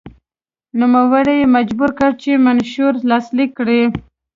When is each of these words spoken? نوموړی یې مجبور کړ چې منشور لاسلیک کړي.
نوموړی 0.79 1.35
یې 1.41 1.51
مجبور 1.55 1.89
کړ 1.99 2.11
چې 2.21 2.31
منشور 2.45 2.93
لاسلیک 3.09 3.51
کړي. 3.59 3.81